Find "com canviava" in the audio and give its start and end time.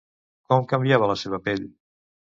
0.53-1.11